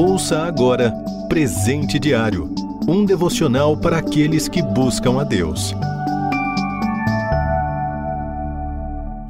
Ouça 0.00 0.44
agora 0.44 0.92
Presente 1.28 1.98
Diário 1.98 2.54
um 2.86 3.04
devocional 3.04 3.76
para 3.76 3.98
aqueles 3.98 4.46
que 4.46 4.62
buscam 4.62 5.20
a 5.20 5.24
Deus. 5.24 5.74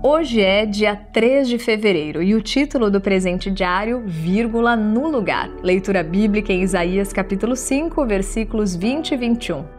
Hoje 0.02 0.42
é 0.42 0.66
dia 0.66 0.94
3 0.94 1.48
de 1.48 1.58
fevereiro 1.58 2.22
e 2.22 2.34
o 2.34 2.42
título 2.42 2.90
do 2.90 3.00
presente 3.00 3.50
diário, 3.50 4.02
vírgula 4.04 4.76
no 4.76 5.08
lugar. 5.08 5.48
Leitura 5.62 6.02
bíblica 6.02 6.52
em 6.52 6.60
Isaías 6.60 7.14
capítulo 7.14 7.56
5, 7.56 8.04
versículos 8.04 8.76
20 8.76 9.12
e 9.12 9.16
21. 9.16 9.77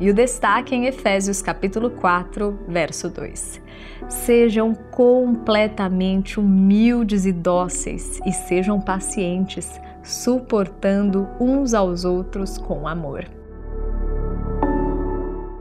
E 0.00 0.08
o 0.08 0.14
destaque 0.14 0.74
em 0.74 0.86
Efésios 0.86 1.42
capítulo 1.42 1.90
4, 1.90 2.58
verso 2.66 3.10
2. 3.10 3.60
Sejam 4.08 4.74
completamente 4.74 6.40
humildes 6.40 7.26
e 7.26 7.32
dóceis 7.32 8.18
e 8.24 8.32
sejam 8.32 8.80
pacientes 8.80 9.78
suportando 10.02 11.28
uns 11.38 11.74
aos 11.74 12.06
outros 12.06 12.56
com 12.56 12.88
amor. 12.88 13.26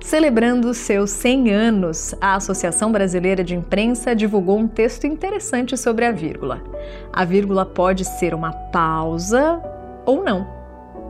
Celebrando 0.02 0.73
seus 0.73 1.12
100 1.12 1.53
anos, 1.53 2.16
a 2.22 2.36
Associação 2.36 2.94
Brasileira 2.94 3.44
de 3.44 3.53
Imprensa 3.53 4.16
divulgou 4.16 4.58
um 4.58 4.70
texto 4.70 5.06
interessante 5.06 5.76
sobre 5.76 6.06
a 6.06 6.14
vírgula. 6.14 6.64
A 7.12 7.26
vírgula 7.26 7.66
pode 7.66 8.06
ser 8.06 8.34
uma 8.34 8.53
pausa 8.53 9.62
ou 10.06 10.23
não. 10.23 10.48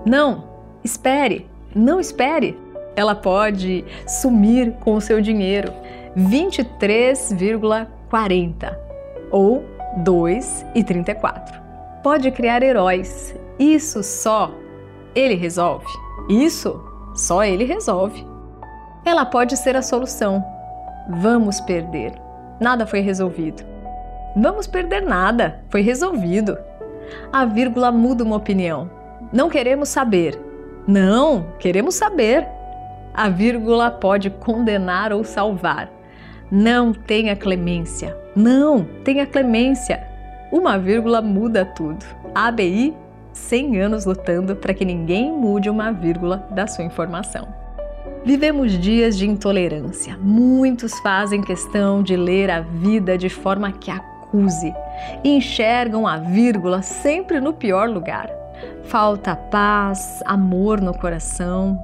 Não, 0.04 0.46
espere, 0.84 1.46
não 1.76 1.99
espere. 1.99 2.57
Ela 2.95 3.16
pode 3.16 3.84
sumir 4.05 4.73
com 4.79 4.93
o 4.95 5.02
seu 5.02 5.21
dinheiro, 5.21 5.71
23,40 6.17 8.75
ou 9.31 9.63
2,34 10.03 11.70
pode 12.02 12.31
criar 12.31 12.63
heróis. 12.63 13.35
Isso 13.57 14.04
só 14.04 14.51
ele 15.13 15.35
resolve. 15.35 15.87
Isso 16.29 16.81
só 17.15 17.43
ele 17.43 17.65
resolve. 17.65 18.26
Ela 19.05 19.26
pode 19.26 19.57
ser 19.57 19.76
a 19.76 19.81
solução. 19.81 20.43
Vamos 21.09 21.59
perder. 21.62 22.13
Nada 22.59 22.85
foi 22.85 23.01
resolvido. 23.01 23.63
Vamos 24.35 24.68
perder 24.68 25.01
nada. 25.01 25.63
Foi 25.70 25.81
resolvido. 25.81 26.57
A 27.31 27.46
vírgula 27.46 27.91
muda 27.91 28.24
uma 28.24 28.35
opinião. 28.35 28.90
Não 29.34 29.49
queremos 29.49 29.90
saber. 29.90 30.40
Não, 30.87 31.48
queremos 31.59 31.96
saber. 31.96 32.48
A 33.20 33.27
vírgula 33.27 33.91
pode 33.91 34.29
condenar 34.29 35.12
ou 35.12 35.25
salvar. 35.25 35.91
Não 36.49 36.93
tenha 36.93 37.35
clemência. 37.35 38.15
Não 38.34 38.85
tenha 39.03 39.25
clemência. 39.25 40.01
Uma 40.53 40.79
vírgula 40.79 41.21
muda 41.21 41.65
tudo. 41.65 42.05
ABI, 42.34 42.95
100 43.34 43.81
anos 43.81 44.05
lutando 44.05 44.55
para 44.55 44.73
que 44.73 44.85
ninguém 44.85 45.34
mude 45.34 45.70
uma 45.70 45.91
vírgula 45.91 46.47
da 46.51 46.65
sua 46.65 46.85
informação. 46.85 47.45
Vivemos 48.23 48.79
dias 48.79 49.17
de 49.17 49.27
intolerância. 49.27 50.17
Muitos 50.21 50.97
fazem 51.01 51.41
questão 51.41 52.01
de 52.01 52.15
ler 52.15 52.49
a 52.49 52.62
vida 52.62 53.17
de 53.17 53.27
forma 53.27 53.70
que 53.73 53.91
acuse 53.91 54.73
enxergam 55.25 56.07
a 56.07 56.15
vírgula 56.15 56.81
sempre 56.81 57.41
no 57.41 57.51
pior 57.51 57.90
lugar. 57.90 58.29
Falta 58.85 59.35
paz, 59.35 60.23
amor 60.25 60.79
no 60.79 60.97
coração, 60.97 61.81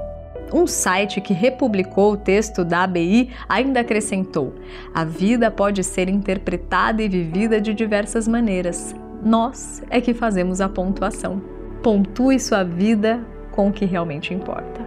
um 0.53 0.67
site 0.67 1.19
que 1.19 1.33
republicou 1.33 2.13
o 2.13 2.17
texto 2.17 2.63
da 2.63 2.83
ABI 2.83 3.31
ainda 3.49 3.79
acrescentou: 3.79 4.53
a 4.93 5.03
vida 5.03 5.49
pode 5.49 5.83
ser 5.83 6.09
interpretada 6.09 7.01
e 7.01 7.09
vivida 7.09 7.59
de 7.59 7.73
diversas 7.73 8.27
maneiras. 8.27 8.95
Nós 9.23 9.83
é 9.89 9.99
que 9.99 10.13
fazemos 10.13 10.61
a 10.61 10.69
pontuação. 10.69 11.41
Pontue 11.81 12.39
sua 12.39 12.63
vida 12.63 13.19
com 13.51 13.69
o 13.69 13.71
que 13.71 13.85
realmente 13.85 14.33
importa. 14.33 14.81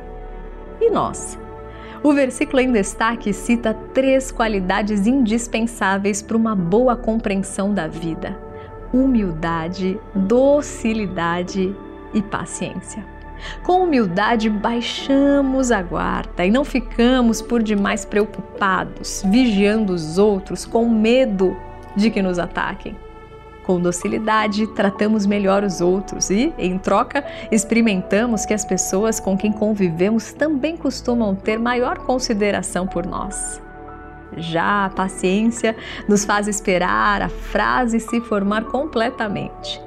E 0.81 0.91
nós? 0.91 1.38
O 2.03 2.12
versículo 2.12 2.61
em 2.61 2.71
destaque 2.71 3.32
cita 3.32 3.75
três 3.93 4.31
qualidades 4.31 5.06
indispensáveis 5.06 6.22
para 6.22 6.37
uma 6.37 6.55
boa 6.55 6.97
compreensão 6.97 7.75
da 7.75 7.88
vida: 7.88 8.38
humildade, 8.93 9.99
docilidade 10.15 11.75
e 12.15 12.22
paciência. 12.22 13.18
Com 13.62 13.84
humildade, 13.84 14.49
baixamos 14.50 15.71
a 15.71 15.82
guarda 15.82 16.44
e 16.44 16.50
não 16.50 16.65
ficamos 16.65 17.41
por 17.41 17.62
demais 17.62 18.04
preocupados, 18.04 19.22
vigiando 19.26 19.93
os 19.93 20.19
outros 20.19 20.65
com 20.65 20.88
medo 20.88 21.56
de 21.97 22.10
que 22.10 22.22
nos 22.22 22.38
ataquem. 22.38 22.97
Com 23.65 23.78
docilidade, 23.78 24.66
tratamos 24.69 25.26
melhor 25.26 25.62
os 25.62 25.82
outros 25.82 26.31
e, 26.31 26.54
em 26.56 26.78
troca, 26.78 27.22
experimentamos 27.53 28.47
que 28.47 28.54
as 28.54 28.65
pessoas 28.65 29.21
com 29.21 29.37
quem 29.37 29.53
convivemos 29.53 30.32
também 30.32 30.75
costumam 30.75 31.34
ter 31.34 31.59
maior 31.59 31.99
consideração 31.99 32.87
por 32.87 33.05
nós. 33.05 33.60
Já 34.38 34.87
a 34.87 34.91
paciência 34.91 35.76
nos 36.09 36.25
faz 36.25 36.49
esperar 36.49 37.20
a 37.20 37.28
frase 37.28 38.00
se 38.00 38.20
formar 38.22 38.65
completamente. 38.65 39.81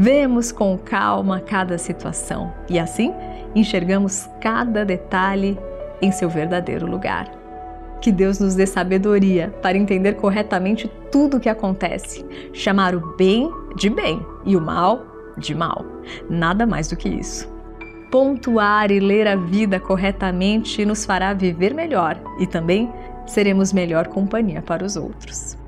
Vemos 0.00 0.52
com 0.52 0.78
calma 0.78 1.40
cada 1.40 1.76
situação 1.76 2.54
e 2.70 2.78
assim 2.78 3.12
enxergamos 3.52 4.30
cada 4.40 4.84
detalhe 4.84 5.58
em 6.00 6.12
seu 6.12 6.30
verdadeiro 6.30 6.86
lugar. 6.88 7.28
Que 8.00 8.12
Deus 8.12 8.38
nos 8.38 8.54
dê 8.54 8.64
sabedoria 8.64 9.52
para 9.60 9.76
entender 9.76 10.12
corretamente 10.12 10.88
tudo 11.10 11.38
o 11.38 11.40
que 11.40 11.48
acontece, 11.48 12.24
chamar 12.52 12.94
o 12.94 13.16
bem 13.16 13.52
de 13.74 13.90
bem 13.90 14.24
e 14.44 14.54
o 14.54 14.60
mal 14.60 15.04
de 15.36 15.52
mal. 15.52 15.84
Nada 16.30 16.64
mais 16.64 16.86
do 16.86 16.96
que 16.96 17.08
isso. 17.08 17.52
Pontuar 18.08 18.92
e 18.92 19.00
ler 19.00 19.26
a 19.26 19.34
vida 19.34 19.80
corretamente 19.80 20.84
nos 20.84 21.04
fará 21.04 21.32
viver 21.32 21.74
melhor 21.74 22.16
e 22.38 22.46
também 22.46 22.88
seremos 23.26 23.72
melhor 23.72 24.06
companhia 24.06 24.62
para 24.62 24.84
os 24.84 24.94
outros 24.94 25.58